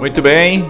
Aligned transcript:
Muito 0.00 0.22
bem. 0.22 0.64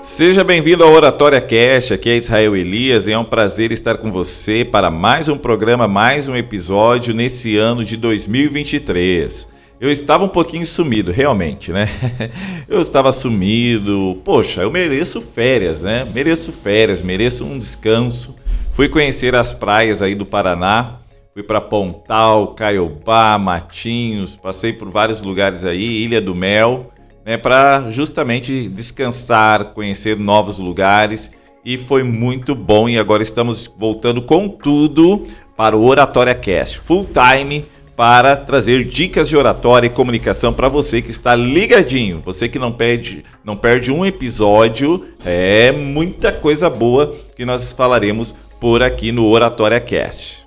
Seja 0.00 0.42
bem-vindo 0.42 0.82
ao 0.82 0.94
Oratória 0.94 1.42
Cast, 1.42 1.92
aqui 1.92 2.08
é 2.08 2.16
Israel 2.16 2.56
Elias 2.56 3.06
e 3.06 3.12
é 3.12 3.18
um 3.18 3.24
prazer 3.24 3.70
estar 3.70 3.98
com 3.98 4.10
você 4.10 4.64
para 4.64 4.90
mais 4.90 5.28
um 5.28 5.36
programa, 5.36 5.86
mais 5.86 6.26
um 6.26 6.34
episódio 6.34 7.12
nesse 7.12 7.58
ano 7.58 7.84
de 7.84 7.98
2023. 7.98 9.52
Eu 9.78 9.90
estava 9.90 10.24
um 10.24 10.28
pouquinho 10.28 10.66
sumido, 10.66 11.12
realmente, 11.12 11.70
né? 11.70 11.86
Eu 12.66 12.80
estava 12.80 13.12
sumido. 13.12 14.18
Poxa, 14.24 14.62
eu 14.62 14.70
mereço 14.70 15.20
férias, 15.20 15.82
né? 15.82 16.08
Mereço 16.14 16.50
férias, 16.50 17.02
mereço 17.02 17.44
um 17.44 17.58
descanso. 17.58 18.34
Fui 18.72 18.88
conhecer 18.88 19.34
as 19.34 19.52
praias 19.52 20.00
aí 20.00 20.14
do 20.14 20.24
Paraná 20.24 21.01
Fui 21.34 21.42
para 21.42 21.60
Pontal, 21.60 22.48
Caiobá, 22.48 23.38
Matinhos, 23.38 24.36
passei 24.36 24.72
por 24.72 24.90
vários 24.90 25.22
lugares 25.22 25.64
aí, 25.64 26.04
Ilha 26.04 26.20
do 26.20 26.34
Mel, 26.34 26.92
né, 27.24 27.38
para 27.38 27.90
justamente 27.90 28.68
descansar, 28.68 29.72
conhecer 29.72 30.18
novos 30.18 30.58
lugares 30.58 31.30
e 31.64 31.78
foi 31.78 32.02
muito 32.02 32.54
bom. 32.54 32.86
E 32.88 32.98
agora 32.98 33.22
estamos 33.22 33.66
voltando 33.78 34.20
com 34.20 34.46
tudo 34.46 35.26
para 35.56 35.74
o 35.76 35.86
Oratória 35.86 36.34
Cast, 36.34 36.78
full 36.80 37.06
time 37.06 37.64
para 37.96 38.36
trazer 38.36 38.84
dicas 38.84 39.28
de 39.28 39.36
oratória 39.36 39.86
e 39.86 39.90
comunicação 39.90 40.52
para 40.52 40.68
você 40.68 41.02
que 41.02 41.10
está 41.10 41.34
ligadinho, 41.34 42.22
você 42.24 42.48
que 42.48 42.58
não 42.58 42.72
perde, 42.72 43.22
não 43.44 43.56
perde 43.56 43.92
um 43.92 44.04
episódio, 44.04 45.08
é 45.24 45.70
muita 45.72 46.32
coisa 46.32 46.70
boa 46.70 47.14
que 47.36 47.44
nós 47.44 47.72
falaremos 47.72 48.34
por 48.58 48.82
aqui 48.82 49.12
no 49.12 49.26
Oratória 49.26 49.80
Cast. 49.80 50.41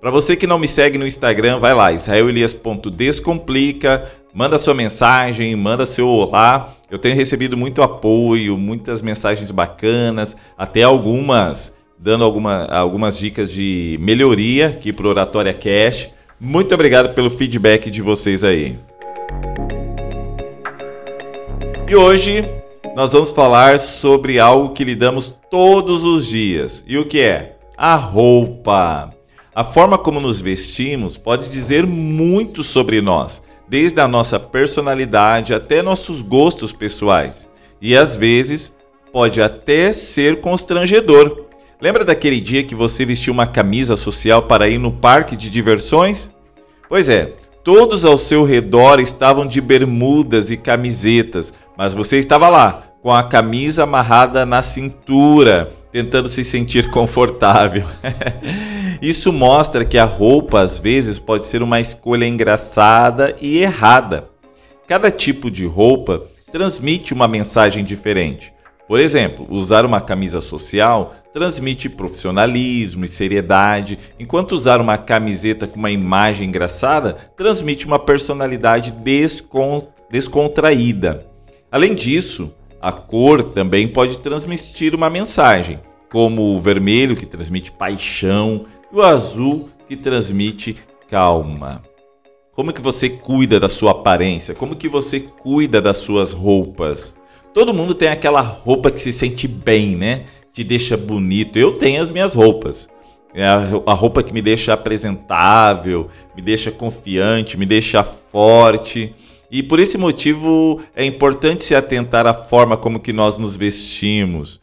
Para 0.00 0.10
você 0.10 0.34
que 0.36 0.46
não 0.46 0.58
me 0.58 0.68
segue 0.68 0.96
no 0.96 1.06
Instagram, 1.06 1.58
vai 1.58 1.74
lá, 1.74 1.92
israelelias.descomplica, 1.92 4.08
manda 4.32 4.56
sua 4.56 4.72
mensagem, 4.72 5.54
manda 5.56 5.84
seu 5.86 6.06
olá. 6.06 6.72
Eu 6.88 6.98
tenho 6.98 7.16
recebido 7.16 7.56
muito 7.56 7.82
apoio, 7.82 8.56
muitas 8.56 9.02
mensagens 9.02 9.50
bacanas, 9.50 10.36
até 10.56 10.84
algumas 10.84 11.76
dando 11.98 12.22
alguma, 12.22 12.64
algumas 12.66 13.18
dicas 13.18 13.50
de 13.50 13.98
melhoria 14.00 14.68
aqui 14.68 14.92
para 14.92 15.08
Oratória 15.08 15.52
Cash. 15.52 16.10
Muito 16.38 16.72
obrigado 16.72 17.12
pelo 17.12 17.28
feedback 17.28 17.90
de 17.90 18.00
vocês 18.00 18.44
aí. 18.44 18.78
E 21.88 21.96
hoje 21.96 22.48
nós 22.94 23.12
vamos 23.12 23.32
falar 23.32 23.80
sobre 23.80 24.38
algo 24.38 24.72
que 24.72 24.84
lidamos 24.84 25.36
todos 25.50 26.04
os 26.04 26.26
dias. 26.26 26.84
E 26.86 26.96
o 26.96 27.04
que 27.04 27.20
é? 27.20 27.56
A 27.76 27.96
roupa. 27.96 29.17
A 29.58 29.64
forma 29.64 29.98
como 29.98 30.20
nos 30.20 30.40
vestimos 30.40 31.16
pode 31.16 31.50
dizer 31.50 31.84
muito 31.84 32.62
sobre 32.62 33.00
nós, 33.00 33.42
desde 33.68 34.00
a 34.00 34.06
nossa 34.06 34.38
personalidade 34.38 35.52
até 35.52 35.82
nossos 35.82 36.22
gostos 36.22 36.70
pessoais. 36.70 37.48
E 37.82 37.96
às 37.96 38.14
vezes 38.14 38.76
pode 39.12 39.42
até 39.42 39.92
ser 39.92 40.40
constrangedor. 40.40 41.46
Lembra 41.80 42.04
daquele 42.04 42.40
dia 42.40 42.62
que 42.62 42.76
você 42.76 43.04
vestiu 43.04 43.32
uma 43.32 43.48
camisa 43.48 43.96
social 43.96 44.42
para 44.42 44.68
ir 44.68 44.78
no 44.78 44.92
parque 44.92 45.34
de 45.34 45.50
diversões? 45.50 46.30
Pois 46.88 47.08
é, 47.08 47.32
todos 47.64 48.04
ao 48.04 48.16
seu 48.16 48.44
redor 48.44 49.00
estavam 49.00 49.44
de 49.44 49.60
bermudas 49.60 50.52
e 50.52 50.56
camisetas, 50.56 51.52
mas 51.76 51.94
você 51.94 52.20
estava 52.20 52.48
lá, 52.48 52.84
com 53.02 53.12
a 53.12 53.24
camisa 53.24 53.82
amarrada 53.82 54.46
na 54.46 54.62
cintura, 54.62 55.72
tentando 55.90 56.28
se 56.28 56.44
sentir 56.44 56.90
confortável. 56.90 57.84
Isso 59.00 59.32
mostra 59.32 59.84
que 59.84 59.96
a 59.96 60.04
roupa 60.04 60.60
às 60.60 60.78
vezes 60.78 61.18
pode 61.18 61.44
ser 61.44 61.62
uma 61.62 61.80
escolha 61.80 62.26
engraçada 62.26 63.34
e 63.40 63.58
errada. 63.58 64.28
Cada 64.86 65.10
tipo 65.10 65.50
de 65.50 65.64
roupa 65.66 66.22
transmite 66.50 67.12
uma 67.12 67.28
mensagem 67.28 67.84
diferente. 67.84 68.52
Por 68.88 68.98
exemplo, 68.98 69.46
usar 69.50 69.84
uma 69.84 70.00
camisa 70.00 70.40
social 70.40 71.14
transmite 71.30 71.90
profissionalismo 71.90 73.04
e 73.04 73.08
seriedade, 73.08 73.98
enquanto 74.18 74.52
usar 74.52 74.80
uma 74.80 74.96
camiseta 74.96 75.66
com 75.66 75.78
uma 75.78 75.90
imagem 75.90 76.48
engraçada 76.48 77.12
transmite 77.36 77.86
uma 77.86 77.98
personalidade 77.98 78.94
descontraída. 80.10 81.26
Além 81.70 81.94
disso, 81.94 82.54
a 82.80 82.92
cor 82.92 83.42
também 83.42 83.88
pode 83.88 84.18
transmitir 84.18 84.94
uma 84.94 85.10
mensagem, 85.10 85.80
como 86.10 86.54
o 86.54 86.60
vermelho, 86.60 87.16
que 87.16 87.26
transmite 87.26 87.72
paixão, 87.72 88.64
e 88.92 88.96
o 88.96 89.02
azul 89.02 89.68
que 89.88 89.96
transmite 89.96 90.76
calma. 91.08 91.82
Como 92.52 92.72
que 92.72 92.82
você 92.82 93.08
cuida 93.08 93.60
da 93.60 93.68
sua 93.68 93.92
aparência? 93.92 94.54
Como 94.54 94.74
que 94.74 94.88
você 94.88 95.20
cuida 95.20 95.80
das 95.80 95.98
suas 95.98 96.32
roupas? 96.32 97.14
Todo 97.54 97.74
mundo 97.74 97.94
tem 97.94 98.08
aquela 98.08 98.40
roupa 98.40 98.90
que 98.90 99.00
se 99.00 99.12
sente 99.12 99.46
bem, 99.46 99.96
né? 99.96 100.24
Te 100.52 100.64
deixa 100.64 100.96
bonito. 100.96 101.58
Eu 101.58 101.72
tenho 101.72 102.02
as 102.02 102.10
minhas 102.10 102.34
roupas. 102.34 102.88
É 103.34 103.46
a 103.46 103.94
roupa 103.94 104.22
que 104.22 104.32
me 104.32 104.42
deixa 104.42 104.72
apresentável, 104.72 106.08
me 106.34 106.42
deixa 106.42 106.70
confiante, 106.70 107.56
me 107.56 107.66
deixa 107.66 108.02
forte. 108.02 109.14
E 109.50 109.62
por 109.62 109.80
esse 109.80 109.96
motivo 109.96 110.80
é 110.94 111.04
importante 111.04 111.64
se 111.64 111.74
atentar 111.74 112.26
à 112.26 112.34
forma 112.34 112.76
como 112.76 113.00
que 113.00 113.12
nós 113.12 113.38
nos 113.38 113.56
vestimos. 113.56 114.60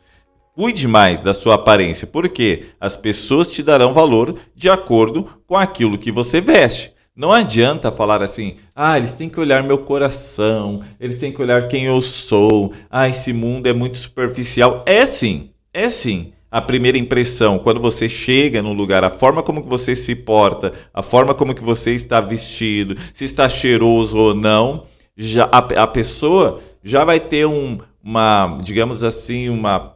Cuide 0.56 0.88
mais 0.88 1.22
da 1.22 1.34
sua 1.34 1.56
aparência, 1.56 2.08
porque 2.08 2.66
as 2.80 2.96
pessoas 2.96 3.48
te 3.52 3.62
darão 3.62 3.94
valor 3.94 4.36
de 4.56 4.70
acordo 4.70 5.28
com 5.46 5.58
aquilo 5.58 5.98
que 5.98 6.12
você 6.12 6.40
veste. 6.40 6.94
Não 7.16 7.32
adianta 7.32 7.92
falar 7.92 8.22
assim, 8.22 8.58
ah, 8.76 8.98
eles 8.98 9.14
têm 9.14 9.30
que 9.30 9.40
olhar 9.40 9.64
meu 9.64 9.80
coração, 9.80 10.82
eles 11.00 11.18
têm 11.18 11.32
que 11.32 11.42
olhar 11.42 11.68
quem 11.68 11.86
eu 11.86 12.02
sou, 12.02 12.74
ah, 12.90 13.08
esse 13.08 13.34
mundo 13.34 13.68
é 13.68 13.74
muito 13.74 13.98
superficial. 13.98 14.84
É 14.86 15.06
sim, 15.06 15.50
é 15.74 15.90
sim. 15.90 16.34
A 16.56 16.62
primeira 16.62 16.98
impressão, 16.98 17.60
quando 17.60 17.82
você 17.82 18.08
chega 18.08 18.62
no 18.62 18.72
lugar, 18.72 19.04
a 19.04 19.10
forma 19.10 19.44
como 19.44 19.62
que 19.62 19.68
você 19.68 19.96
se 19.96 20.16
porta, 20.16 20.72
a 20.94 21.02
forma 21.02 21.34
como 21.34 21.54
que 21.54 21.64
você 21.64 21.92
está 21.92 22.22
vestido, 22.22 22.96
se 23.14 23.26
está 23.26 23.50
cheiroso 23.50 24.18
ou 24.18 24.34
não, 24.34 24.86
já 25.18 25.50
a, 25.52 25.58
a 25.58 25.88
pessoa 25.88 26.62
já 26.82 27.04
vai 27.04 27.20
ter 27.20 27.46
um, 27.46 27.78
uma, 28.02 28.60
digamos 28.64 29.04
assim, 29.04 29.50
uma 29.50 29.96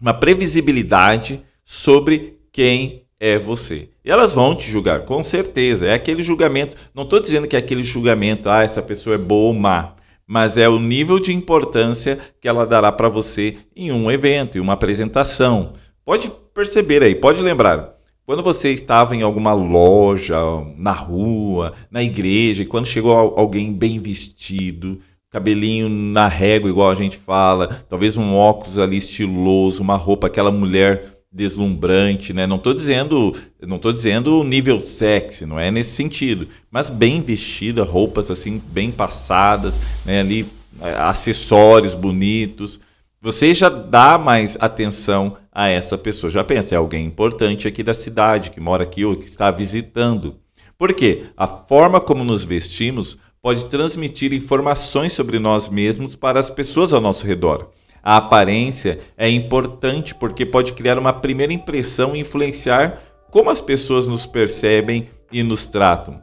uma 0.00 0.14
previsibilidade 0.14 1.42
sobre 1.64 2.38
quem 2.52 3.02
é 3.20 3.38
você. 3.38 3.88
E 4.04 4.10
elas 4.10 4.32
vão 4.32 4.54
te 4.54 4.70
julgar, 4.70 5.02
com 5.06 5.22
certeza. 5.22 5.86
É 5.86 5.94
aquele 5.94 6.22
julgamento. 6.22 6.76
Não 6.94 7.02
estou 7.02 7.20
dizendo 7.20 7.48
que 7.48 7.56
é 7.56 7.58
aquele 7.58 7.82
julgamento, 7.82 8.48
ah, 8.48 8.62
essa 8.62 8.80
pessoa 8.80 9.14
é 9.14 9.18
boa 9.18 9.48
ou 9.48 9.54
má. 9.54 9.94
Mas 10.28 10.58
é 10.58 10.68
o 10.68 10.78
nível 10.78 11.18
de 11.18 11.32
importância 11.32 12.18
que 12.38 12.46
ela 12.46 12.66
dará 12.66 12.92
para 12.92 13.08
você 13.08 13.56
em 13.74 13.90
um 13.90 14.10
evento, 14.10 14.58
em 14.58 14.60
uma 14.60 14.74
apresentação. 14.74 15.72
Pode 16.04 16.30
perceber 16.52 17.02
aí, 17.02 17.14
pode 17.14 17.42
lembrar. 17.42 17.94
Quando 18.26 18.42
você 18.42 18.70
estava 18.70 19.16
em 19.16 19.22
alguma 19.22 19.54
loja, 19.54 20.36
na 20.76 20.92
rua, 20.92 21.72
na 21.90 22.02
igreja, 22.02 22.62
e 22.62 22.66
quando 22.66 22.84
chegou 22.84 23.12
alguém 23.14 23.72
bem 23.72 23.98
vestido, 23.98 25.00
cabelinho 25.30 25.88
na 25.88 26.28
régua, 26.28 26.68
igual 26.68 26.90
a 26.90 26.94
gente 26.94 27.16
fala, 27.16 27.66
talvez 27.88 28.18
um 28.18 28.34
óculos 28.34 28.78
ali 28.78 28.98
estiloso, 28.98 29.82
uma 29.82 29.96
roupa, 29.96 30.26
aquela 30.26 30.50
mulher 30.50 31.17
deslumbrante, 31.30 32.32
né? 32.32 32.46
Não 32.46 32.56
estou 32.56 32.72
dizendo, 32.72 33.34
não 33.60 33.78
tô 33.78 33.92
dizendo 33.92 34.42
nível 34.44 34.80
sexy, 34.80 35.44
não 35.44 35.58
é 35.58 35.70
nesse 35.70 35.90
sentido, 35.90 36.48
mas 36.70 36.88
bem 36.90 37.20
vestida, 37.20 37.82
roupas 37.82 38.30
assim 38.30 38.60
bem 38.70 38.90
passadas, 38.90 39.80
né? 40.04 40.20
Ali 40.20 40.46
é, 40.80 40.94
acessórios 40.94 41.94
bonitos. 41.94 42.80
Você 43.20 43.52
já 43.52 43.68
dá 43.68 44.16
mais 44.16 44.56
atenção 44.60 45.36
a 45.52 45.68
essa 45.68 45.98
pessoa. 45.98 46.30
Já 46.30 46.44
pensa, 46.44 46.74
é 46.74 46.78
alguém 46.78 47.04
importante 47.04 47.66
aqui 47.66 47.82
da 47.82 47.92
cidade, 47.92 48.50
que 48.50 48.60
mora 48.60 48.84
aqui 48.84 49.04
ou 49.04 49.16
que 49.16 49.24
está 49.24 49.50
visitando. 49.50 50.36
Por 50.78 50.94
quê? 50.94 51.24
A 51.36 51.48
forma 51.48 52.00
como 52.00 52.22
nos 52.22 52.44
vestimos 52.44 53.18
pode 53.42 53.66
transmitir 53.66 54.32
informações 54.32 55.12
sobre 55.12 55.40
nós 55.40 55.68
mesmos 55.68 56.14
para 56.14 56.38
as 56.38 56.48
pessoas 56.48 56.92
ao 56.92 57.00
nosso 57.00 57.26
redor. 57.26 57.70
A 58.08 58.16
aparência 58.16 59.00
é 59.18 59.28
importante 59.28 60.14
porque 60.14 60.46
pode 60.46 60.72
criar 60.72 60.98
uma 60.98 61.12
primeira 61.12 61.52
impressão 61.52 62.16
e 62.16 62.20
influenciar 62.20 63.02
como 63.30 63.50
as 63.50 63.60
pessoas 63.60 64.06
nos 64.06 64.24
percebem 64.24 65.10
e 65.30 65.42
nos 65.42 65.66
tratam. 65.66 66.18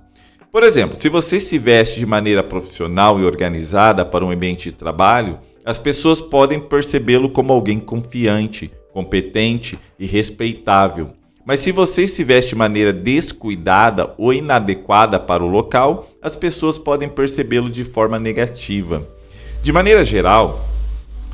Por 0.52 0.64
exemplo, 0.64 0.96
se 0.96 1.10
você 1.10 1.40
se 1.40 1.60
veste 1.60 2.00
de 2.00 2.06
maneira 2.08 2.42
profissional 2.42 3.20
e 3.20 3.24
organizada 3.24 4.04
para 4.04 4.26
um 4.26 4.32
ambiente 4.32 4.72
de 4.72 4.72
trabalho, 4.72 5.38
as 5.64 5.78
pessoas 5.78 6.20
podem 6.20 6.60
percebê-lo 6.60 7.30
como 7.30 7.54
alguém 7.54 7.78
confiante, 7.78 8.72
competente 8.92 9.78
e 10.00 10.08
respeitável. 10.08 11.12
Mas 11.46 11.60
se 11.60 11.72
você 11.72 12.08
se 12.08 12.24
veste 12.24 12.50
de 12.50 12.56
maneira 12.56 12.92
descuidada 12.92 14.12
ou 14.18 14.34
inadequada 14.34 15.20
para 15.20 15.44
o 15.44 15.48
local, 15.48 16.10
as 16.20 16.36
pessoas 16.36 16.80
podem 16.80 17.10
percebê-lo 17.10 17.70
de 17.70 17.84
forma 17.84 18.18
negativa. 18.18 19.08
De 19.62 19.72
maneira 19.72 20.04
geral, 20.04 20.74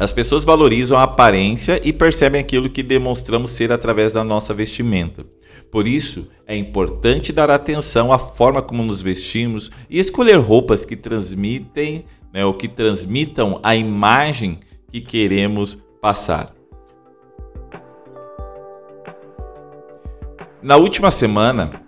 as 0.01 0.11
pessoas 0.11 0.43
valorizam 0.43 0.97
a 0.97 1.03
aparência 1.03 1.79
e 1.83 1.93
percebem 1.93 2.41
aquilo 2.41 2.71
que 2.71 2.81
demonstramos 2.81 3.51
ser 3.51 3.71
através 3.71 4.13
da 4.13 4.23
nossa 4.23 4.51
vestimenta. 4.51 5.23
Por 5.69 5.87
isso, 5.87 6.27
é 6.47 6.57
importante 6.57 7.31
dar 7.31 7.51
atenção 7.51 8.11
à 8.11 8.17
forma 8.17 8.63
como 8.63 8.81
nos 8.81 8.99
vestimos 8.99 9.69
e 9.87 9.99
escolher 9.99 10.37
roupas 10.37 10.85
que 10.85 10.95
transmitem, 10.95 12.03
né, 12.33 12.43
ou 12.43 12.55
que 12.55 12.67
transmitam 12.67 13.59
a 13.61 13.75
imagem 13.75 14.59
que 14.91 15.01
queremos 15.01 15.77
passar. 16.01 16.51
Na 20.63 20.77
última 20.77 21.11
semana, 21.11 21.79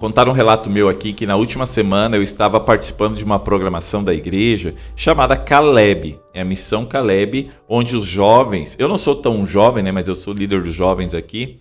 contar 0.00 0.30
um 0.30 0.32
relato 0.32 0.70
meu 0.70 0.88
aqui 0.88 1.12
que 1.12 1.26
na 1.26 1.36
última 1.36 1.66
semana 1.66 2.16
eu 2.16 2.22
estava 2.22 2.58
participando 2.58 3.18
de 3.18 3.22
uma 3.22 3.38
programação 3.38 4.02
da 4.02 4.14
igreja 4.14 4.74
chamada 4.96 5.36
Caleb, 5.36 6.18
é 6.32 6.40
a 6.40 6.44
missão 6.44 6.86
Caleb, 6.86 7.50
onde 7.68 7.94
os 7.94 8.06
jovens, 8.06 8.74
eu 8.78 8.88
não 8.88 8.96
sou 8.96 9.14
tão 9.14 9.44
jovem, 9.44 9.84
né, 9.84 9.92
mas 9.92 10.08
eu 10.08 10.14
sou 10.14 10.32
líder 10.32 10.62
dos 10.62 10.72
jovens 10.72 11.12
aqui. 11.12 11.60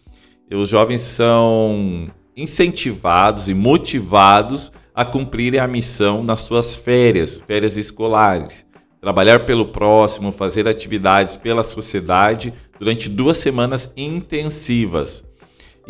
Os 0.49 0.69
jovens 0.69 1.01
são 1.01 2.07
incentivados 2.35 3.49
e 3.49 3.53
motivados 3.53 4.71
a 4.95 5.03
cumprirem 5.03 5.59
a 5.59 5.67
missão 5.67 6.23
nas 6.23 6.39
suas 6.39 6.77
férias, 6.77 7.43
férias 7.45 7.75
escolares. 7.75 8.65
Trabalhar 9.01 9.45
pelo 9.45 9.65
próximo, 9.65 10.31
fazer 10.31 10.65
atividades 10.65 11.35
pela 11.35 11.61
sociedade 11.61 12.53
durante 12.79 13.09
duas 13.09 13.35
semanas 13.35 13.91
intensivas. 13.97 15.28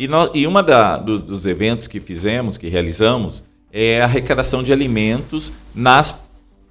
E, 0.00 0.08
nós, 0.08 0.30
e 0.32 0.46
uma 0.46 0.62
da, 0.62 0.96
dos, 0.96 1.22
dos 1.22 1.44
eventos 1.44 1.86
que 1.86 2.00
fizemos, 2.00 2.56
que 2.56 2.68
realizamos, 2.68 3.44
é 3.70 4.00
a 4.00 4.04
arrecadação 4.04 4.62
de 4.62 4.72
alimentos 4.72 5.52
nas 5.74 6.18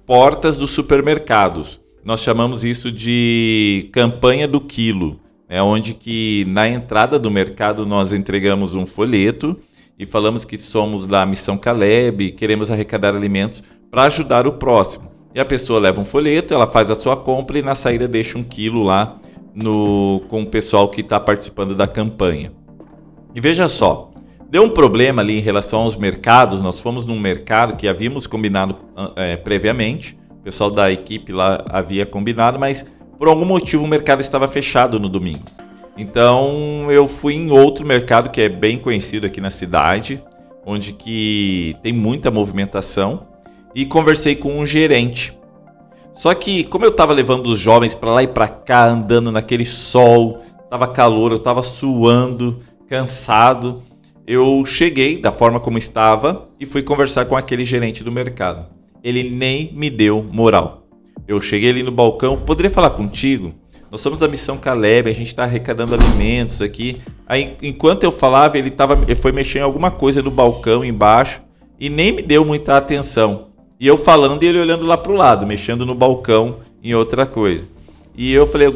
portas 0.04 0.56
dos 0.56 0.72
supermercados. 0.72 1.80
Nós 2.04 2.22
chamamos 2.22 2.64
isso 2.64 2.90
de 2.90 3.88
campanha 3.92 4.48
do 4.48 4.60
quilo, 4.60 5.20
né, 5.48 5.62
onde 5.62 5.94
que 5.94 6.44
na 6.48 6.68
entrada 6.68 7.20
do 7.20 7.30
mercado 7.30 7.86
nós 7.86 8.12
entregamos 8.12 8.74
um 8.74 8.84
folheto 8.84 9.56
e 9.96 10.04
falamos 10.04 10.44
que 10.44 10.58
somos 10.58 11.06
da 11.06 11.24
Missão 11.24 11.56
Caleb 11.56 12.24
e 12.24 12.32
queremos 12.32 12.68
arrecadar 12.68 13.14
alimentos 13.14 13.62
para 13.92 14.02
ajudar 14.02 14.44
o 14.44 14.54
próximo. 14.54 15.08
E 15.32 15.38
a 15.38 15.44
pessoa 15.44 15.78
leva 15.78 16.00
um 16.00 16.04
folheto, 16.04 16.52
ela 16.52 16.66
faz 16.66 16.90
a 16.90 16.96
sua 16.96 17.16
compra 17.16 17.60
e 17.60 17.62
na 17.62 17.76
saída 17.76 18.08
deixa 18.08 18.36
um 18.36 18.42
quilo 18.42 18.82
lá 18.82 19.20
no, 19.54 20.20
com 20.28 20.42
o 20.42 20.46
pessoal 20.46 20.88
que 20.88 21.00
está 21.00 21.20
participando 21.20 21.76
da 21.76 21.86
campanha. 21.86 22.52
E 23.34 23.40
veja 23.40 23.68
só, 23.68 24.10
deu 24.48 24.64
um 24.64 24.68
problema 24.68 25.22
ali 25.22 25.38
em 25.38 25.42
relação 25.42 25.82
aos 25.82 25.96
mercados. 25.96 26.60
Nós 26.60 26.80
fomos 26.80 27.06
num 27.06 27.18
mercado 27.18 27.76
que 27.76 27.86
havíamos 27.86 28.26
combinado 28.26 28.76
é, 29.16 29.36
previamente. 29.36 30.18
O 30.30 30.42
pessoal 30.42 30.70
da 30.70 30.90
equipe 30.90 31.32
lá 31.32 31.64
havia 31.68 32.04
combinado, 32.04 32.58
mas 32.58 32.86
por 33.18 33.28
algum 33.28 33.44
motivo 33.44 33.84
o 33.84 33.88
mercado 33.88 34.20
estava 34.20 34.48
fechado 34.48 34.98
no 34.98 35.08
domingo. 35.08 35.44
Então 35.96 36.90
eu 36.90 37.06
fui 37.06 37.34
em 37.34 37.50
outro 37.50 37.86
mercado 37.86 38.30
que 38.30 38.40
é 38.40 38.48
bem 38.48 38.78
conhecido 38.78 39.26
aqui 39.26 39.40
na 39.40 39.50
cidade, 39.50 40.22
onde 40.64 40.92
que 40.94 41.76
tem 41.82 41.92
muita 41.92 42.30
movimentação 42.30 43.28
e 43.74 43.84
conversei 43.84 44.34
com 44.34 44.58
um 44.58 44.66
gerente. 44.66 45.38
Só 46.12 46.34
que 46.34 46.64
como 46.64 46.84
eu 46.84 46.90
estava 46.90 47.12
levando 47.12 47.46
os 47.46 47.58
jovens 47.58 47.94
para 47.94 48.10
lá 48.10 48.22
e 48.22 48.28
para 48.28 48.48
cá, 48.48 48.86
andando 48.86 49.30
naquele 49.30 49.64
sol, 49.64 50.40
estava 50.64 50.86
calor, 50.86 51.32
eu 51.32 51.36
estava 51.36 51.62
suando, 51.62 52.58
cansado, 52.90 53.84
eu 54.26 54.64
cheguei 54.66 55.16
da 55.16 55.30
forma 55.30 55.60
como 55.60 55.78
estava 55.78 56.48
e 56.58 56.66
fui 56.66 56.82
conversar 56.82 57.24
com 57.24 57.36
aquele 57.36 57.64
gerente 57.64 58.02
do 58.02 58.10
mercado. 58.10 58.66
Ele 59.02 59.30
nem 59.30 59.72
me 59.72 59.88
deu 59.88 60.26
moral. 60.32 60.88
Eu 61.28 61.40
cheguei 61.40 61.70
ali 61.70 61.84
no 61.84 61.92
balcão, 61.92 62.36
poderia 62.36 62.68
falar 62.70 62.90
contigo? 62.90 63.54
Nós 63.92 64.00
somos 64.00 64.24
a 64.24 64.28
missão 64.28 64.58
Caleb, 64.58 65.08
a 65.08 65.14
gente 65.14 65.28
está 65.28 65.44
arrecadando 65.44 65.94
alimentos 65.94 66.60
aqui. 66.60 66.96
Aí, 67.28 67.56
enquanto 67.62 68.02
eu 68.02 68.10
falava, 68.10 68.58
ele, 68.58 68.72
tava, 68.72 69.00
ele 69.04 69.14
foi 69.14 69.30
mexendo 69.30 69.62
em 69.62 69.66
alguma 69.66 69.92
coisa 69.92 70.20
no 70.20 70.30
balcão 70.30 70.84
embaixo 70.84 71.42
e 71.78 71.88
nem 71.88 72.10
me 72.10 72.22
deu 72.22 72.44
muita 72.44 72.76
atenção. 72.76 73.50
E 73.78 73.86
eu 73.86 73.96
falando 73.96 74.42
e 74.42 74.46
ele 74.46 74.58
olhando 74.58 74.84
lá 74.84 74.96
para 74.96 75.12
o 75.12 75.16
lado, 75.16 75.46
mexendo 75.46 75.86
no 75.86 75.94
balcão 75.94 76.56
em 76.82 76.92
outra 76.92 77.24
coisa. 77.24 77.68
E 78.16 78.32
eu 78.32 78.48
falei, 78.48 78.66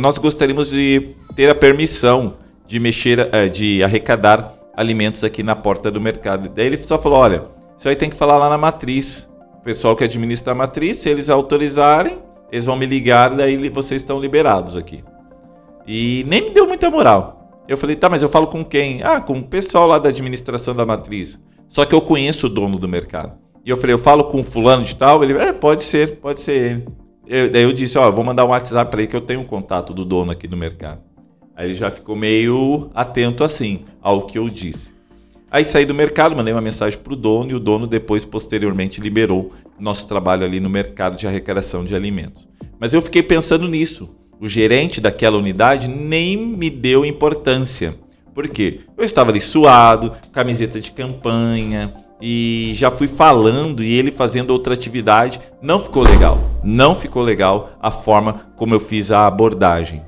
nós 0.00 0.16
gostaríamos 0.16 0.70
de 0.70 1.10
ter 1.34 1.50
a 1.50 1.54
permissão 1.54 2.34
de 2.66 2.80
mexer, 2.80 3.28
é, 3.32 3.48
de 3.48 3.82
arrecadar 3.82 4.54
alimentos 4.76 5.24
aqui 5.24 5.42
na 5.42 5.56
porta 5.56 5.90
do 5.90 6.00
mercado. 6.00 6.48
Daí 6.48 6.66
ele 6.66 6.82
só 6.82 6.98
falou: 6.98 7.18
olha, 7.18 7.44
isso 7.78 7.88
aí 7.88 7.96
tem 7.96 8.10
que 8.10 8.16
falar 8.16 8.36
lá 8.36 8.50
na 8.50 8.58
matriz. 8.58 9.30
O 9.58 9.62
pessoal 9.62 9.96
que 9.96 10.04
administra 10.04 10.52
a 10.52 10.54
matriz, 10.54 10.98
se 10.98 11.08
eles 11.08 11.28
autorizarem, 11.28 12.18
eles 12.52 12.66
vão 12.66 12.76
me 12.76 12.86
ligar, 12.86 13.34
daí 13.34 13.68
vocês 13.68 14.02
estão 14.02 14.20
liberados 14.20 14.76
aqui. 14.76 15.02
E 15.86 16.24
nem 16.28 16.42
me 16.42 16.50
deu 16.50 16.66
muita 16.66 16.90
moral. 16.90 17.64
Eu 17.68 17.76
falei, 17.76 17.96
tá, 17.96 18.08
mas 18.08 18.22
eu 18.22 18.28
falo 18.28 18.46
com 18.46 18.64
quem? 18.64 19.02
Ah, 19.02 19.20
com 19.20 19.38
o 19.38 19.42
pessoal 19.42 19.88
lá 19.88 19.98
da 19.98 20.08
administração 20.08 20.74
da 20.74 20.86
matriz. 20.86 21.42
Só 21.68 21.84
que 21.84 21.94
eu 21.94 22.00
conheço 22.00 22.46
o 22.46 22.50
dono 22.50 22.78
do 22.78 22.86
mercado. 22.86 23.34
E 23.64 23.70
eu 23.70 23.76
falei, 23.76 23.94
eu 23.94 23.98
falo 23.98 24.24
com 24.24 24.44
fulano 24.44 24.84
de 24.84 24.94
tal? 24.94 25.24
Ele, 25.24 25.36
é, 25.36 25.52
pode 25.52 25.82
ser, 25.82 26.18
pode 26.18 26.40
ser 26.40 26.52
ele. 26.52 26.88
Eu, 27.26 27.50
daí 27.50 27.64
eu 27.64 27.72
disse, 27.72 27.98
ó, 27.98 28.06
eu 28.06 28.12
vou 28.12 28.22
mandar 28.22 28.44
um 28.44 28.50
WhatsApp 28.50 28.88
para 28.88 29.00
ele 29.00 29.08
que 29.08 29.16
eu 29.16 29.20
tenho 29.20 29.40
um 29.40 29.44
contato 29.44 29.92
do 29.92 30.04
dono 30.04 30.30
aqui 30.30 30.46
do 30.46 30.56
mercado. 30.56 31.00
Aí 31.56 31.68
ele 31.68 31.74
já 31.74 31.90
ficou 31.90 32.14
meio 32.14 32.90
atento 32.94 33.42
assim 33.42 33.84
ao 34.02 34.26
que 34.26 34.38
eu 34.38 34.48
disse. 34.48 34.94
Aí 35.50 35.64
saí 35.64 35.86
do 35.86 35.94
mercado, 35.94 36.36
mandei 36.36 36.52
uma 36.52 36.60
mensagem 36.60 36.98
para 36.98 37.12
o 37.12 37.16
dono 37.16 37.52
e 37.52 37.54
o 37.54 37.60
dono 37.60 37.86
depois, 37.86 38.24
posteriormente, 38.24 39.00
liberou 39.00 39.52
nosso 39.78 40.06
trabalho 40.06 40.44
ali 40.44 40.60
no 40.60 40.68
mercado 40.68 41.16
de 41.16 41.26
arrecadação 41.26 41.84
de 41.84 41.94
alimentos. 41.94 42.48
Mas 42.78 42.92
eu 42.92 43.00
fiquei 43.00 43.22
pensando 43.22 43.66
nisso. 43.66 44.14
O 44.38 44.46
gerente 44.46 45.00
daquela 45.00 45.38
unidade 45.38 45.88
nem 45.88 46.36
me 46.36 46.68
deu 46.68 47.06
importância. 47.06 47.94
Por 48.34 48.48
quê? 48.48 48.80
Eu 48.98 49.04
estava 49.04 49.30
ali 49.30 49.40
suado, 49.40 50.12
camiseta 50.30 50.78
de 50.78 50.90
campanha, 50.90 51.94
e 52.20 52.72
já 52.74 52.90
fui 52.90 53.08
falando 53.08 53.82
e 53.82 53.94
ele 53.94 54.10
fazendo 54.10 54.50
outra 54.50 54.74
atividade. 54.74 55.40
Não 55.62 55.80
ficou 55.80 56.02
legal. 56.02 56.38
Não 56.62 56.94
ficou 56.94 57.22
legal 57.22 57.70
a 57.80 57.90
forma 57.90 58.52
como 58.56 58.74
eu 58.74 58.80
fiz 58.80 59.10
a 59.10 59.26
abordagem. 59.26 60.02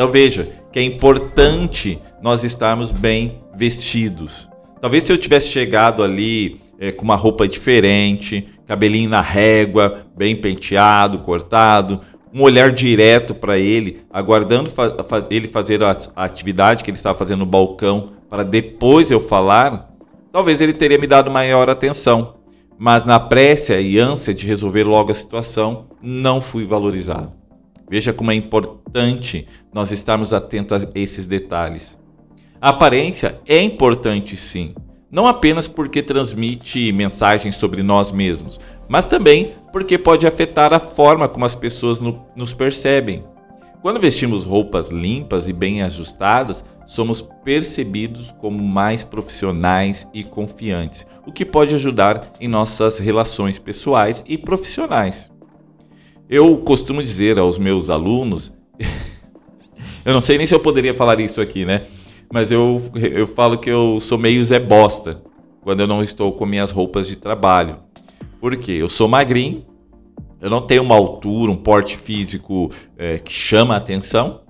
Então 0.00 0.10
veja 0.10 0.48
que 0.72 0.78
é 0.78 0.82
importante 0.82 2.00
nós 2.22 2.42
estarmos 2.42 2.90
bem 2.90 3.42
vestidos. 3.54 4.48
Talvez 4.80 5.04
se 5.04 5.12
eu 5.12 5.18
tivesse 5.18 5.48
chegado 5.48 6.02
ali 6.02 6.58
é, 6.78 6.90
com 6.90 7.04
uma 7.04 7.16
roupa 7.16 7.46
diferente, 7.46 8.48
cabelinho 8.66 9.10
na 9.10 9.20
régua, 9.20 10.06
bem 10.16 10.34
penteado, 10.34 11.18
cortado, 11.18 12.00
um 12.32 12.40
olhar 12.40 12.72
direto 12.72 13.34
para 13.34 13.58
ele, 13.58 14.00
aguardando 14.10 14.70
fa 14.70 14.96
ele 15.28 15.46
fazer 15.46 15.82
a, 15.82 15.94
a 16.16 16.24
atividade 16.24 16.82
que 16.82 16.88
ele 16.88 16.96
estava 16.96 17.18
fazendo 17.18 17.40
no 17.40 17.46
balcão 17.46 18.06
para 18.30 18.42
depois 18.42 19.10
eu 19.10 19.20
falar, 19.20 19.94
talvez 20.32 20.62
ele 20.62 20.72
teria 20.72 20.96
me 20.96 21.06
dado 21.06 21.30
maior 21.30 21.68
atenção. 21.68 22.36
Mas 22.78 23.04
na 23.04 23.20
pressa 23.20 23.78
e 23.78 23.98
ânsia 23.98 24.32
de 24.32 24.46
resolver 24.46 24.84
logo 24.84 25.10
a 25.10 25.14
situação, 25.14 25.88
não 26.00 26.40
fui 26.40 26.64
valorizado. 26.64 27.39
Veja 27.90 28.12
como 28.12 28.30
é 28.30 28.34
importante 28.36 29.48
nós 29.74 29.90
estarmos 29.90 30.32
atentos 30.32 30.84
a 30.84 30.88
esses 30.94 31.26
detalhes. 31.26 31.98
A 32.60 32.68
aparência 32.68 33.40
é 33.44 33.60
importante 33.60 34.36
sim, 34.36 34.74
não 35.10 35.26
apenas 35.26 35.66
porque 35.66 36.00
transmite 36.00 36.92
mensagens 36.92 37.56
sobre 37.56 37.82
nós 37.82 38.12
mesmos, 38.12 38.60
mas 38.88 39.06
também 39.06 39.54
porque 39.72 39.98
pode 39.98 40.24
afetar 40.24 40.72
a 40.72 40.78
forma 40.78 41.28
como 41.28 41.44
as 41.44 41.56
pessoas 41.56 41.98
no, 41.98 42.24
nos 42.36 42.52
percebem. 42.52 43.24
Quando 43.82 43.98
vestimos 43.98 44.44
roupas 44.44 44.90
limpas 44.90 45.48
e 45.48 45.52
bem 45.52 45.82
ajustadas, 45.82 46.64
somos 46.86 47.22
percebidos 47.42 48.32
como 48.38 48.62
mais 48.62 49.02
profissionais 49.02 50.06
e 50.14 50.22
confiantes, 50.22 51.06
o 51.26 51.32
que 51.32 51.44
pode 51.46 51.74
ajudar 51.74 52.20
em 52.40 52.46
nossas 52.46 52.98
relações 53.00 53.58
pessoais 53.58 54.22
e 54.28 54.38
profissionais. 54.38 55.30
Eu 56.32 56.56
costumo 56.58 57.02
dizer 57.02 57.40
aos 57.40 57.58
meus 57.58 57.90
alunos, 57.90 58.52
eu 60.04 60.12
não 60.12 60.20
sei 60.20 60.38
nem 60.38 60.46
se 60.46 60.54
eu 60.54 60.60
poderia 60.60 60.94
falar 60.94 61.18
isso 61.18 61.40
aqui, 61.40 61.64
né? 61.64 61.82
Mas 62.32 62.52
eu, 62.52 62.80
eu 62.94 63.26
falo 63.26 63.58
que 63.58 63.68
eu 63.68 63.98
sou 63.98 64.16
meio 64.16 64.44
Zé 64.44 64.60
Bosta 64.60 65.20
quando 65.60 65.80
eu 65.80 65.88
não 65.88 66.04
estou 66.04 66.30
com 66.30 66.46
minhas 66.46 66.70
roupas 66.70 67.08
de 67.08 67.16
trabalho. 67.16 67.78
Por 68.40 68.56
quê? 68.56 68.70
Eu 68.70 68.88
sou 68.88 69.08
magrinho, 69.08 69.66
eu 70.40 70.48
não 70.48 70.60
tenho 70.60 70.84
uma 70.84 70.94
altura, 70.94 71.50
um 71.50 71.56
porte 71.56 71.96
físico 71.96 72.70
é, 72.96 73.18
que 73.18 73.32
chama 73.32 73.74
a 73.74 73.78
atenção. 73.78 74.42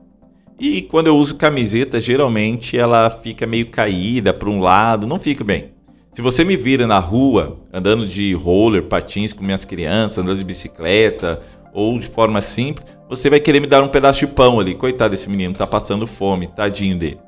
E 0.59 0.83
quando 0.83 1.07
eu 1.07 1.17
uso 1.17 1.37
camiseta, 1.37 1.99
geralmente 1.99 2.77
ela 2.77 3.09
fica 3.09 3.47
meio 3.47 3.71
caída 3.71 4.35
para 4.35 4.51
um 4.51 4.61
lado, 4.61 5.07
não 5.07 5.19
fica 5.19 5.43
bem. 5.43 5.73
Se 6.13 6.21
você 6.21 6.45
me 6.45 6.57
vira 6.57 6.87
na 6.87 6.99
rua, 6.99 7.59
andando 7.73 8.05
de 8.05 8.35
roller, 8.35 8.83
patins 8.83 9.33
com 9.33 9.43
minhas 9.45 9.65
crianças, 9.65 10.19
andando 10.19 10.39
de 10.39 10.45
bicicleta, 10.45 11.41
ou 11.73 11.99
de 11.99 12.07
forma 12.07 12.41
simples, 12.41 12.87
você 13.09 13.29
vai 13.29 13.41
querer 13.41 13.61
me 13.61 13.67
dar 13.67 13.83
um 13.83 13.89
pedaço 13.89 14.21
de 14.21 14.27
pão 14.29 14.61
ali. 14.61 14.75
Coitado 14.75 15.11
desse 15.11 15.29
menino, 15.29 15.55
tá 15.55 15.67
passando 15.67 16.07
fome, 16.07 16.47
tadinho 16.47 16.99
dele. 16.99 17.19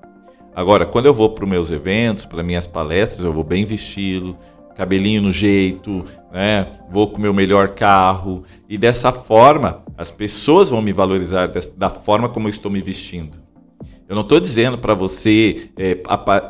Agora, 0.55 0.85
quando 0.85 1.07
eu 1.07 1.15
vou 1.15 1.31
para 1.31 1.45
os 1.45 1.51
meus 1.51 1.71
eventos, 1.71 2.27
para 2.27 2.43
minhas 2.43 2.67
palestras, 2.67 3.25
eu 3.25 3.33
vou 3.33 3.43
bem 3.43 3.65
vestido, 3.65 4.37
cabelinho 4.75 5.23
no 5.23 5.33
jeito, 5.33 6.05
né? 6.33 6.69
Vou 6.91 7.09
com 7.09 7.19
o 7.19 7.21
meu 7.21 7.33
melhor 7.33 7.69
carro 7.69 8.43
e 8.69 8.77
dessa 8.77 9.13
forma 9.13 9.83
as 9.97 10.11
pessoas 10.11 10.71
vão 10.71 10.83
me 10.83 10.93
valorizar 10.93 11.51
da 11.77 11.91
forma 11.91 12.29
como 12.29 12.49
eu 12.49 12.51
estou 12.51 12.71
me 12.71 12.83
vestindo. 12.83 13.39
Eu 14.09 14.15
não 14.15 14.23
estou 14.23 14.39
dizendo 14.39 14.77
para 14.77 14.93
você 14.93 15.71
é, 15.77 15.95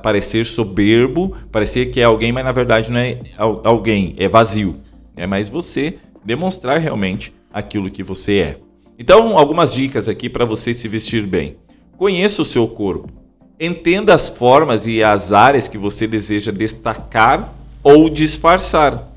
parecer 0.03 0.45
soberbo, 0.45 1.37
parecer 1.53 1.87
que 1.87 2.01
é 2.01 2.05
alguém, 2.05 2.33
mas 2.33 2.45
na 2.45 2.51
verdade 2.51 2.91
não 2.91 2.99
é 2.99 3.21
alguém, 3.37 4.17
é 4.19 4.29
vazio. 4.29 4.81
É 5.15 5.27
mais 5.27 5.49
você 5.49 5.99
demonstrar 6.25 6.79
realmente 6.81 7.33
aquilo 7.53 7.91
que 7.91 8.03
você 8.03 8.39
é. 8.39 8.59
Então, 8.99 9.37
algumas 9.37 9.73
dicas 9.73 10.09
aqui 10.09 10.29
para 10.29 10.45
você 10.45 10.73
se 10.73 10.87
vestir 10.89 11.27
bem. 11.27 11.57
Conheça 11.97 12.43
o 12.43 12.45
seu 12.45 12.67
corpo. 12.69 13.09
Entenda 13.59 14.15
as 14.15 14.31
formas 14.31 14.87
e 14.87 15.03
as 15.03 15.33
áreas 15.33 15.69
que 15.69 15.79
você 15.79 16.07
deseja 16.07 16.51
destacar 16.51 17.53
ou 17.83 18.09
disfarçar. 18.09 19.09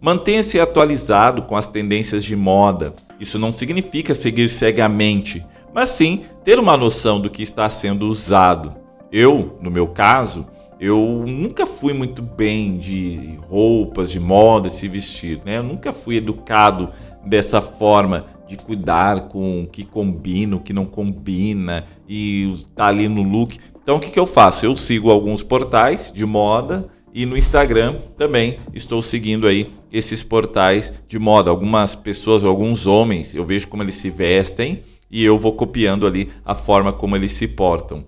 Mantenha-se 0.00 0.60
atualizado 0.60 1.42
com 1.42 1.56
as 1.56 1.66
tendências 1.66 2.24
de 2.24 2.36
moda. 2.36 2.94
Isso 3.18 3.38
não 3.38 3.52
significa 3.52 4.14
seguir 4.14 4.50
cegamente, 4.50 5.44
mas 5.72 5.90
sim 5.90 6.24
ter 6.44 6.58
uma 6.58 6.76
noção 6.76 7.20
do 7.20 7.30
que 7.30 7.42
está 7.42 7.68
sendo 7.70 8.06
usado. 8.06 8.74
Eu, 9.10 9.58
no 9.62 9.70
meu 9.70 9.86
caso, 9.86 10.46
eu 10.80 11.24
nunca 11.26 11.64
fui 11.66 11.92
muito 11.92 12.20
bem 12.20 12.76
de 12.76 13.38
roupas, 13.48 14.10
de 14.10 14.18
moda, 14.18 14.68
se 14.68 14.88
vestir, 14.88 15.40
né? 15.44 15.58
Eu 15.58 15.62
nunca 15.62 15.92
fui 15.92 16.16
educado 16.16 16.90
dessa 17.24 17.60
forma 17.60 18.26
de 18.48 18.56
cuidar 18.56 19.28
com 19.28 19.62
o 19.62 19.66
que 19.66 19.84
combina, 19.84 20.56
o 20.56 20.60
que 20.60 20.72
não 20.72 20.84
combina 20.84 21.84
e 22.08 22.48
tá 22.74 22.86
ali 22.86 23.08
no 23.08 23.22
look. 23.22 23.58
Então 23.82 23.96
o 23.96 24.00
que, 24.00 24.10
que 24.10 24.18
eu 24.18 24.26
faço? 24.26 24.66
Eu 24.66 24.76
sigo 24.76 25.10
alguns 25.10 25.42
portais 25.42 26.12
de 26.14 26.24
moda 26.26 26.88
e 27.12 27.24
no 27.24 27.36
Instagram 27.36 28.00
também 28.16 28.58
estou 28.74 29.00
seguindo 29.00 29.46
aí 29.46 29.70
esses 29.92 30.22
portais 30.22 30.92
de 31.06 31.18
moda. 31.18 31.50
Algumas 31.50 31.94
pessoas, 31.94 32.44
alguns 32.44 32.86
homens, 32.86 33.34
eu 33.34 33.44
vejo 33.44 33.68
como 33.68 33.82
eles 33.82 33.94
se 33.94 34.10
vestem 34.10 34.82
e 35.10 35.24
eu 35.24 35.38
vou 35.38 35.52
copiando 35.52 36.06
ali 36.06 36.30
a 36.44 36.54
forma 36.54 36.92
como 36.92 37.14
eles 37.14 37.32
se 37.32 37.46
portam. 37.46 38.04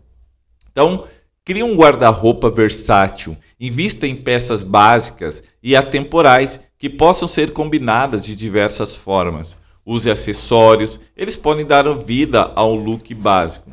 Então, 0.72 1.04
crie 1.46 1.62
um 1.62 1.76
guarda-roupa 1.76 2.50
versátil, 2.50 3.36
invista 3.60 4.04
em 4.04 4.16
peças 4.16 4.64
básicas 4.64 5.44
e 5.62 5.76
atemporais 5.76 6.58
que 6.76 6.90
possam 6.90 7.28
ser 7.28 7.52
combinadas 7.52 8.26
de 8.26 8.34
diversas 8.34 8.96
formas. 8.96 9.56
Use 9.86 10.10
acessórios, 10.10 10.98
eles 11.16 11.36
podem 11.36 11.64
dar 11.64 11.88
vida 11.94 12.50
ao 12.56 12.74
look 12.74 13.14
básico. 13.14 13.70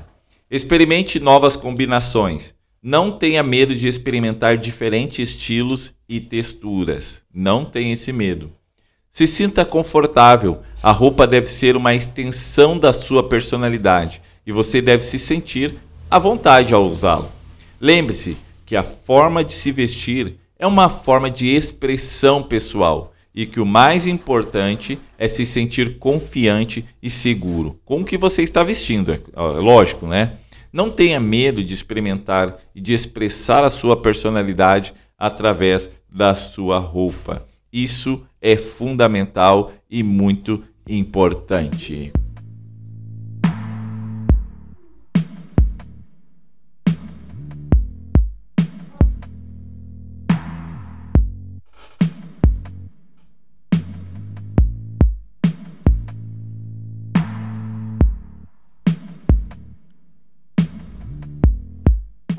Experimente 0.51 1.19
novas 1.19 1.55
combinações. 1.55 2.53
Não 2.79 3.11
tenha 3.11 3.41
medo 3.41 3.73
de 3.73 3.87
experimentar 3.87 4.55
diferentes 4.55 5.17
estilos 5.17 5.95
e 6.07 6.19
texturas. 6.19 7.25
Não 7.33 7.65
tenha 7.65 7.93
esse 7.93 8.13
medo. 8.13 8.51
Se 9.09 9.25
sinta 9.25 9.65
confortável. 9.65 10.61
A 10.83 10.91
roupa 10.91 11.25
deve 11.25 11.47
ser 11.47 11.75
uma 11.75 11.95
extensão 11.95 12.77
da 12.77 12.93
sua 12.93 13.27
personalidade 13.27 14.21
e 14.45 14.51
você 14.51 14.79
deve 14.79 15.03
se 15.03 15.17
sentir 15.17 15.73
à 16.11 16.19
vontade 16.19 16.71
ao 16.71 16.85
usá-lo. 16.85 17.31
Lembre-se 17.83 18.37
que 18.65 18.77
a 18.77 18.81
forma 18.81 19.43
de 19.43 19.51
se 19.51 19.69
vestir 19.69 20.37
é 20.57 20.65
uma 20.65 20.87
forma 20.87 21.29
de 21.29 21.49
expressão 21.49 22.41
pessoal 22.41 23.11
e 23.35 23.45
que 23.45 23.59
o 23.59 23.65
mais 23.65 24.07
importante 24.07 24.97
é 25.17 25.27
se 25.27 25.45
sentir 25.45 25.99
confiante 25.99 26.85
e 27.01 27.09
seguro 27.09 27.77
com 27.83 27.99
o 27.99 28.05
que 28.05 28.17
você 28.17 28.41
está 28.41 28.63
vestindo. 28.63 29.11
É 29.11 29.19
lógico, 29.35 30.07
né? 30.07 30.37
Não 30.71 30.89
tenha 30.89 31.19
medo 31.19 31.61
de 31.61 31.73
experimentar 31.73 32.57
e 32.73 32.79
de 32.79 32.93
expressar 32.93 33.65
a 33.65 33.69
sua 33.69 33.97
personalidade 33.97 34.93
através 35.17 35.91
da 36.09 36.33
sua 36.33 36.79
roupa. 36.79 37.45
Isso 37.71 38.25
é 38.41 38.55
fundamental 38.55 39.73
e 39.89 40.01
muito 40.03 40.63
importante. 40.87 42.13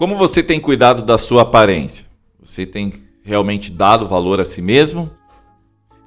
Como 0.04 0.16
você 0.16 0.42
tem 0.42 0.60
cuidado 0.60 1.00
da 1.00 1.16
sua 1.16 1.40
aparência? 1.40 2.04
Você 2.38 2.66
tem 2.66 2.92
realmente 3.24 3.72
dado 3.72 4.06
valor 4.06 4.38
a 4.38 4.44
si 4.44 4.60
mesmo? 4.60 5.10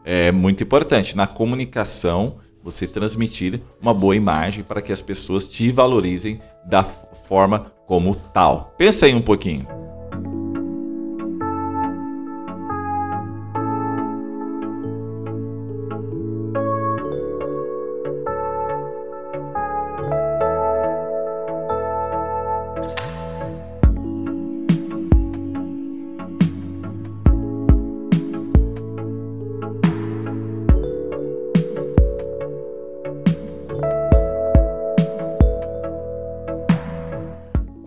É 0.05 0.31
muito 0.31 0.61
importante 0.61 1.17
na 1.17 1.25
comunicação 1.25 2.35
você 2.63 2.85
transmitir 2.85 3.59
uma 3.81 3.95
boa 3.95 4.15
imagem 4.15 4.63
para 4.63 4.83
que 4.83 4.91
as 4.91 5.01
pessoas 5.01 5.47
te 5.47 5.71
valorizem 5.71 6.39
da 6.63 6.83
forma 6.83 7.71
como 7.87 8.13
tal. 8.13 8.75
Pensa 8.77 9.07
aí 9.07 9.15
um 9.15 9.21
pouquinho. 9.21 9.76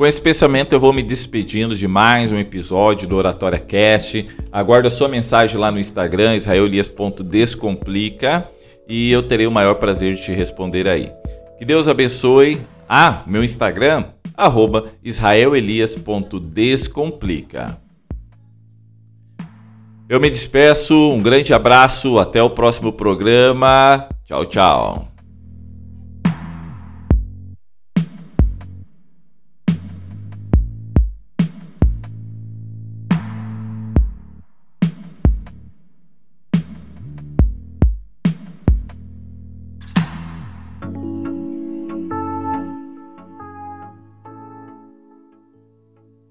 Com 0.00 0.06
esse 0.06 0.22
pensamento 0.22 0.72
eu 0.72 0.80
vou 0.80 0.94
me 0.94 1.02
despedindo 1.02 1.76
de 1.76 1.86
mais 1.86 2.32
um 2.32 2.38
episódio 2.38 3.06
do 3.06 3.16
Oratória 3.16 3.58
Cast. 3.58 4.26
Aguardo 4.50 4.88
a 4.88 4.90
sua 4.90 5.08
mensagem 5.08 5.58
lá 5.58 5.70
no 5.70 5.78
Instagram, 5.78 6.36
israelias.descomplica, 6.36 8.48
e 8.88 9.12
eu 9.12 9.22
terei 9.22 9.46
o 9.46 9.50
maior 9.50 9.74
prazer 9.74 10.14
de 10.14 10.22
te 10.22 10.32
responder 10.32 10.88
aí. 10.88 11.12
Que 11.58 11.66
Deus 11.66 11.86
abençoe. 11.86 12.62
Ah, 12.88 13.22
meu 13.26 13.44
Instagram, 13.44 14.06
arroba 14.34 14.86
israelelias.descomplica. 15.04 17.76
Eu 20.08 20.18
me 20.18 20.30
despeço, 20.30 20.94
um 21.12 21.20
grande 21.20 21.52
abraço, 21.52 22.18
até 22.18 22.42
o 22.42 22.48
próximo 22.48 22.90
programa. 22.90 24.08
Tchau, 24.24 24.46
tchau. 24.46 25.10